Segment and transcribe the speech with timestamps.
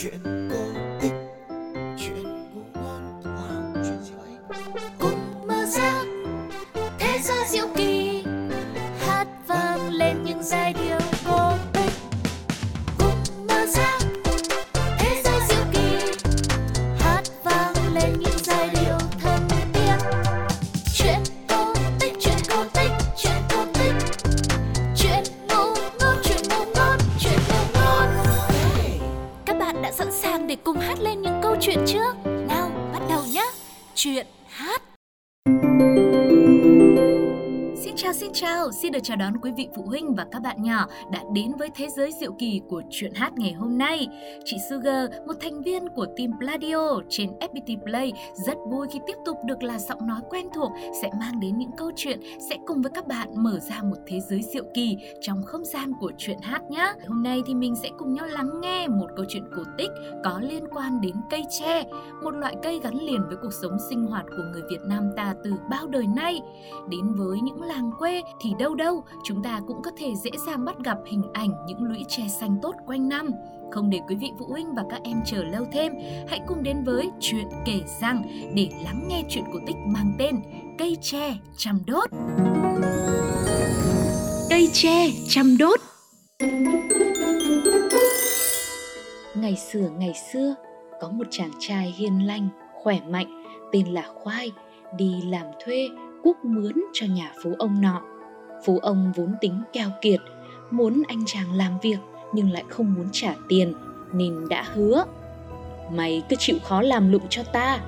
[0.00, 0.67] chuyện cổ
[30.10, 33.44] sẵn sàng để cùng hát lên những câu chuyện chưa nào, bắt đầu nhé
[33.94, 34.82] chuyện hát
[38.08, 40.86] chào xin chào, xin được chào đón quý vị phụ huynh và các bạn nhỏ
[41.12, 44.08] đã đến với thế giới diệu kỳ của chuyện hát ngày hôm nay.
[44.44, 49.16] Chị Sugar, một thành viên của team Pladio trên FPT Play, rất vui khi tiếp
[49.24, 52.82] tục được là giọng nói quen thuộc sẽ mang đến những câu chuyện sẽ cùng
[52.82, 56.38] với các bạn mở ra một thế giới diệu kỳ trong không gian của chuyện
[56.42, 56.92] hát nhé.
[57.08, 59.90] Hôm nay thì mình sẽ cùng nhau lắng nghe một câu chuyện cổ tích
[60.24, 61.84] có liên quan đến cây tre,
[62.22, 65.34] một loại cây gắn liền với cuộc sống sinh hoạt của người Việt Nam ta
[65.44, 66.40] từ bao đời nay.
[66.90, 70.64] Đến với những làng quê thì đâu đâu chúng ta cũng có thể dễ dàng
[70.64, 73.30] bắt gặp hình ảnh những lũy tre xanh tốt quanh năm.
[73.70, 75.92] Không để quý vị phụ huynh và các em chờ lâu thêm,
[76.28, 78.22] hãy cùng đến với chuyện kể rằng
[78.54, 80.40] để lắng nghe chuyện cổ tích mang tên
[80.78, 82.10] Cây tre chăm đốt.
[84.50, 85.80] Cây tre chăm đốt
[89.34, 90.54] Ngày xưa ngày xưa,
[91.00, 92.48] có một chàng trai hiền lành,
[92.82, 94.52] khỏe mạnh, tên là Khoai,
[94.96, 95.88] đi làm thuê
[96.22, 98.02] cuốc mướn cho nhà phú ông nọ.
[98.64, 100.20] Phú ông vốn tính keo kiệt,
[100.70, 101.98] muốn anh chàng làm việc
[102.32, 103.74] nhưng lại không muốn trả tiền
[104.12, 105.04] nên đã hứa.
[105.92, 107.80] Mày cứ chịu khó làm lụng cho ta,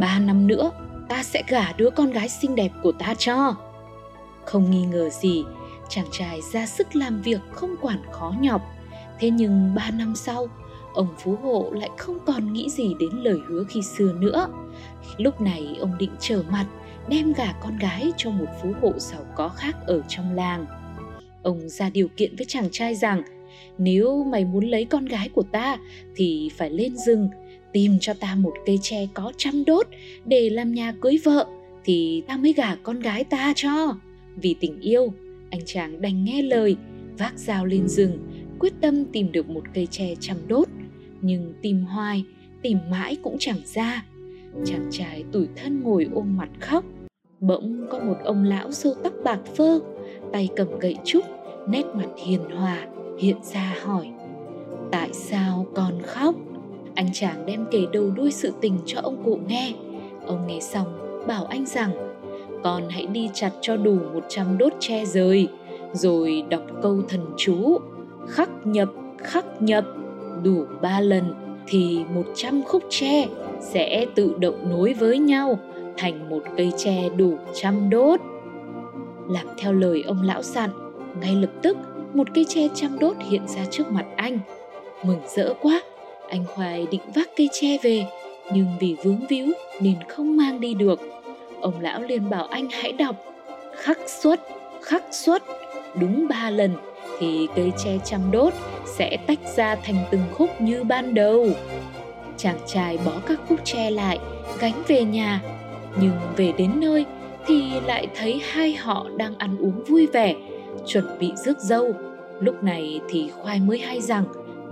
[0.00, 0.70] ba năm nữa
[1.08, 3.54] ta sẽ gả đứa con gái xinh đẹp của ta cho.
[4.44, 5.44] Không nghi ngờ gì,
[5.88, 8.62] chàng trai ra sức làm việc không quản khó nhọc.
[9.18, 10.46] Thế nhưng ba năm sau,
[10.94, 14.48] ông phú hộ lại không còn nghĩ gì đến lời hứa khi xưa nữa.
[15.16, 16.66] Lúc này ông định trở mặt
[17.08, 20.66] đem gả con gái cho một phú hộ giàu có khác ở trong làng.
[21.42, 23.22] Ông ra điều kiện với chàng trai rằng
[23.78, 25.78] nếu mày muốn lấy con gái của ta
[26.16, 27.28] thì phải lên rừng
[27.72, 29.86] tìm cho ta một cây tre có trăm đốt
[30.24, 31.46] để làm nhà cưới vợ
[31.84, 33.96] thì ta mới gả con gái ta cho.
[34.36, 35.12] Vì tình yêu,
[35.50, 36.76] anh chàng đành nghe lời,
[37.18, 38.18] vác dao lên rừng,
[38.58, 40.68] quyết tâm tìm được một cây tre trăm đốt.
[41.20, 42.24] Nhưng tìm hoài,
[42.62, 44.04] tìm mãi cũng chẳng ra.
[44.64, 46.84] Chàng trai tủi thân ngồi ôm mặt khóc.
[47.40, 49.80] Bỗng có một ông lão râu tóc bạc phơ,
[50.32, 51.24] tay cầm gậy trúc,
[51.68, 52.86] nét mặt hiền hòa,
[53.18, 54.10] hiện ra hỏi.
[54.90, 56.34] Tại sao con khóc?
[56.94, 59.74] Anh chàng đem kể đầu đuôi sự tình cho ông cụ nghe.
[60.26, 61.90] Ông nghe xong, bảo anh rằng
[62.62, 65.48] con hãy đi chặt cho đủ 100 đốt tre rời,
[65.92, 67.78] rồi đọc câu thần chú,
[68.28, 69.84] khắc nhập, khắc nhập,
[70.42, 71.34] đủ ba lần
[71.66, 73.26] thì 100 khúc tre
[73.62, 75.58] sẽ tự động nối với nhau
[75.96, 78.20] thành một cây tre đủ trăm đốt.
[79.28, 80.70] Làm theo lời ông lão dặn,
[81.20, 81.76] ngay lập tức
[82.14, 84.38] một cây tre trăm đốt hiện ra trước mặt anh.
[85.02, 85.82] Mừng rỡ quá,
[86.28, 88.06] anh Khoai định vác cây tre về,
[88.52, 89.46] nhưng vì vướng víu
[89.80, 91.00] nên không mang đi được.
[91.60, 93.16] Ông lão liền bảo anh hãy đọc
[93.76, 94.40] khắc suất,
[94.82, 95.42] khắc suất,
[96.00, 96.70] đúng ba lần
[97.18, 98.52] thì cây tre trăm đốt
[98.86, 101.46] sẽ tách ra thành từng khúc như ban đầu.
[102.42, 104.18] Chàng trai bó các khúc tre lại,
[104.60, 105.42] gánh về nhà,
[106.00, 107.04] nhưng về đến nơi
[107.46, 110.34] thì lại thấy hai họ đang ăn uống vui vẻ,
[110.86, 111.92] chuẩn bị rước dâu.
[112.40, 114.24] Lúc này thì Khoai mới hay rằng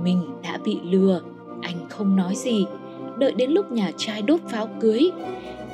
[0.02, 1.22] mình đã bị lừa.
[1.62, 2.66] Anh không nói gì,
[3.18, 5.10] đợi đến lúc nhà trai đốt pháo cưới.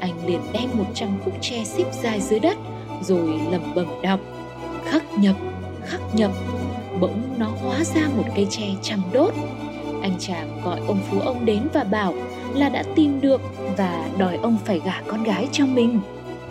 [0.01, 2.57] Anh liền đem 100 khúc tre xếp dài dưới đất,
[3.03, 4.21] rồi lẩm bẩm đọc.
[4.85, 5.37] Khắc nhập,
[5.85, 6.31] khắc nhập,
[7.01, 9.35] bỗng nó hóa ra một cây tre trăm đốt.
[10.07, 12.15] Anh chàng gọi ông phú ông đến và bảo
[12.55, 13.41] là đã tìm được
[13.77, 16.01] và đòi ông phải gả con gái cho mình.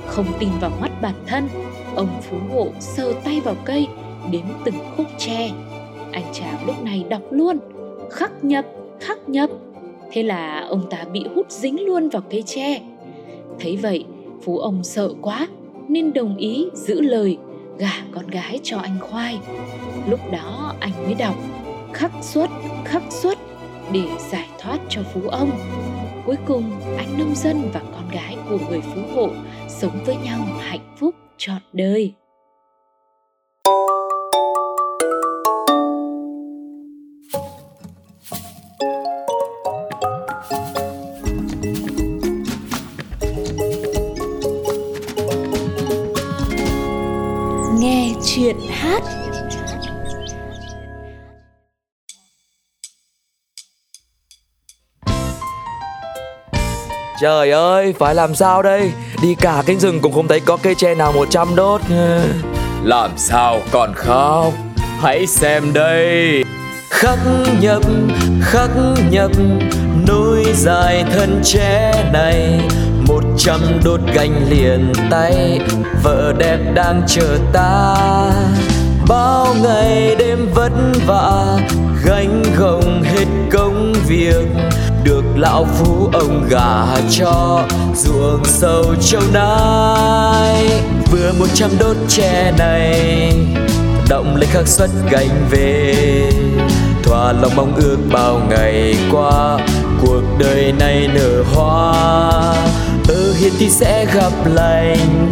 [0.06, 1.48] Không tin vào mắt bản thân,
[1.96, 3.88] ông phú hộ sờ tay vào cây,
[4.32, 5.52] đếm từng khúc tre.
[6.12, 7.58] Anh chàng lúc này đọc luôn,
[8.12, 8.66] khắc nhập,
[9.00, 9.50] khắc nhập.
[10.12, 12.82] Thế là ông ta bị hút dính luôn vào cây tre.
[13.60, 14.06] Thấy vậy,
[14.44, 15.48] phú ông sợ quá
[15.88, 17.38] nên đồng ý giữ lời
[17.78, 19.38] gả con gái cho anh khoai.
[20.10, 21.36] Lúc đó anh mới đọc
[21.94, 22.50] khắc xuất,
[22.86, 23.38] khắc xuất
[23.92, 25.52] để giải thoát cho phú ông.
[26.26, 29.30] Cuối cùng, anh nông dân và con gái của người phú hộ
[29.68, 32.14] sống với nhau hạnh phúc trọn đời.
[47.80, 49.04] Nghe chuyện hát
[57.26, 58.92] Trời ơi, phải làm sao đây?
[59.22, 61.82] Đi cả cánh rừng cũng không thấy có cây tre nào 100 đốt.
[62.84, 64.54] Làm sao còn khóc?
[64.78, 66.44] Hãy xem đây.
[66.90, 67.20] Khắc
[67.62, 67.82] nhập,
[68.42, 68.70] khắc
[69.10, 69.32] nhập,
[70.08, 72.60] nối dài thân tre này
[73.08, 75.60] một trăm đốt gánh liền tay
[76.04, 77.96] vợ đẹp đang chờ ta
[79.08, 80.72] bao ngày đêm vất
[81.08, 81.60] vả
[82.06, 84.46] gánh gồng hết công việc
[85.36, 87.62] lão phú, ông gả cho
[87.96, 90.82] ruộng sâu châu nai.
[91.12, 93.32] Vừa một trăm đốt tre này,
[94.10, 95.96] động lên khắc xuất gánh về.
[97.04, 99.58] Thỏa lòng mong ước bao ngày qua,
[100.02, 101.94] cuộc đời này nở hoa.
[103.08, 105.32] Ừ, Ở hiện thì sẽ gặp lành,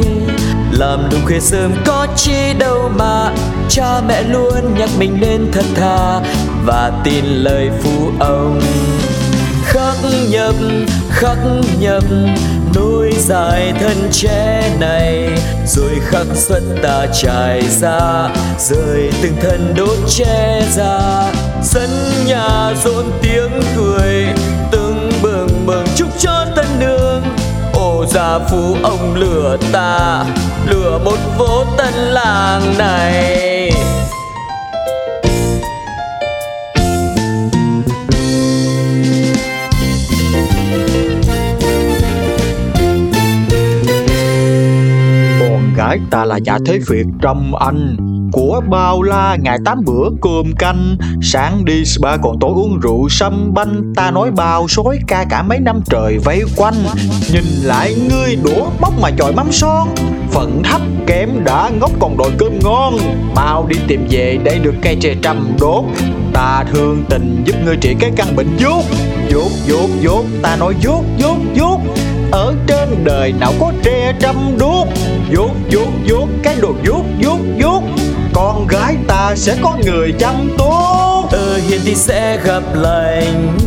[0.72, 3.32] làm đúng khuya sớm có chi đâu mà.
[3.70, 6.22] Cha mẹ luôn nhắc mình nên thật thà
[6.66, 8.62] và tin lời phú ông
[9.64, 9.96] khắc
[10.30, 10.56] nhập
[11.10, 11.38] khắc
[11.80, 12.04] nhập
[12.76, 15.30] nối dài thân tre này.
[15.68, 18.30] Rồi khắc xuất ta trải ra,
[18.60, 21.24] rời từng thân đốt tre ra.
[21.64, 21.90] Sân
[22.26, 24.26] nhà rộn tiếng cười,
[24.72, 27.24] từng bừng bừng chúc cho tân nương
[27.74, 30.26] ô gia phú ông lửa ta
[30.66, 33.72] lửa một phố tân làng này.
[46.14, 47.98] Ta là nhà thế Việt trăm anh.
[48.32, 50.98] Của bao la, ngày tám bữa cơm canh.
[51.22, 53.94] Sáng đi spa còn tối uống rượu sâm banh.
[53.96, 56.74] Ta nói bao sói ca cả mấy năm trời vây quanh.
[57.34, 59.88] Nhìn lại ngươi đũa bóc mà chọi mắm son.
[60.32, 62.98] Phận thấp kém đã ngốc còn đòi cơm ngon.
[63.36, 65.84] Mau đi tìm về đây được cây tre trăm đốt.
[66.34, 68.84] Ta thương tình giúp ngươi trị cái căn bệnh dốt
[69.30, 71.80] dốt dốt dốt ta nói dốt dốt dốt
[72.32, 72.73] ở trên
[73.04, 74.88] đời nào có tre trăm đuốc.
[75.36, 77.82] Vuốt vuốt vuốt, cái đồ vuốt vuốt vuốt.
[78.34, 81.28] Con gái ta sẽ có người chăm tốt.
[81.32, 83.58] Ở hiền thì sẽ gặp lành.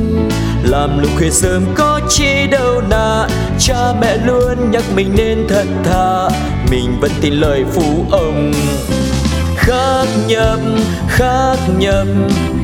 [0.64, 3.28] Làm lúc khuya sớm có chi đâu nà.
[3.58, 6.28] Cha mẹ luôn nhắc mình nên thật thà.
[6.70, 8.52] Mình vẫn tin lời phụ ông.
[9.56, 10.60] Khắc nhập
[11.08, 12.06] khắc nhập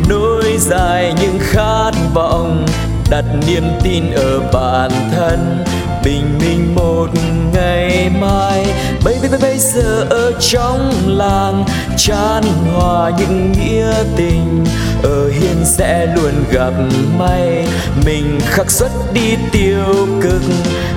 [0.08, 2.66] nối dài những khát vọng.
[3.10, 5.64] Đặt niềm tin ở bản thân
[6.04, 7.08] bình minh một
[7.54, 8.66] ngày mai.
[9.04, 11.64] Bây bây bây giờ ở trong làng
[11.96, 14.64] chan hòa những nghĩa tình.
[15.02, 16.72] Ở hiên sẽ luôn gặp
[17.18, 17.66] may
[18.06, 20.42] mình khắc xuất đi tiêu cực.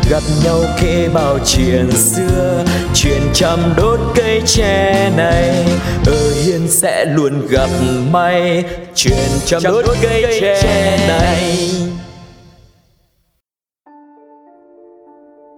[0.10, 2.64] Gặp nhau kể bao chuyện xưa
[2.94, 5.66] chuyện trăm đốt cây tre này.
[6.06, 7.70] Ở hiên sẽ luôn gặp
[8.12, 8.64] may
[8.96, 11.70] chuyện trăm đốt cây tre này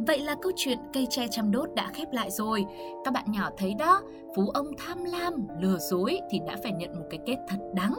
[0.07, 2.65] Vậy là câu chuyện cây tre chăm đốt đã khép lại rồi.
[3.05, 4.01] Các bạn nhỏ thấy đó,
[4.35, 7.93] phú ông tham lam, lừa dối thì đã phải nhận một cái kết thật đắng.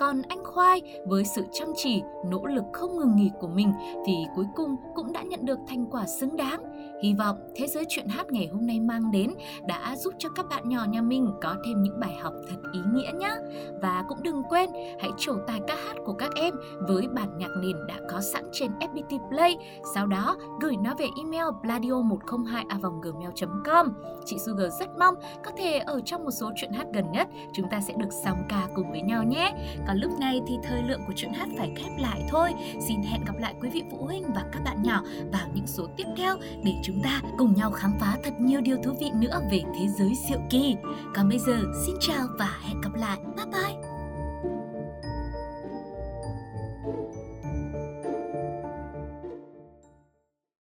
[0.00, 3.72] Còn anh Khoai với sự chăm chỉ, nỗ lực không ngừng nghỉ của mình
[4.06, 6.62] thì cuối cùng cũng đã nhận được thành quả xứng đáng.
[7.02, 9.30] Hy vọng thế giới chuyện hát ngày hôm nay mang đến
[9.68, 12.80] đã giúp cho các bạn nhỏ nhà mình có thêm những bài học thật ý
[12.92, 13.36] nghĩa nhé.
[13.82, 14.70] Và cũng đừng quên
[15.00, 18.44] hãy trổ tài ca hát của các em với bản nhạc nền đã có sẵn
[18.52, 19.56] trên FPT Play.
[19.94, 22.64] Sau đó gửi nó về email bladio 102
[23.02, 23.30] gmail
[23.64, 23.88] com
[24.24, 25.14] Chị Sugar rất mong
[25.44, 28.42] có thể ở trong một số chuyện hát gần nhất, chúng ta sẽ được sóng
[28.48, 29.52] ca cùng với nhau nhé.
[29.86, 32.52] Còn lúc này thì thời lượng của chuyện hát phải khép lại thôi.
[32.88, 35.02] Xin hẹn gặp lại quý vị phụ huynh và các bạn nhỏ
[35.32, 38.76] vào những số tiếp theo để chúng ta cùng nhau khám phá thật nhiều điều
[38.84, 40.76] thú vị nữa về thế giới diệu kỳ.
[41.14, 43.18] Còn bây giờ, xin chào và hẹn gặp lại.
[43.36, 43.81] Bye bye!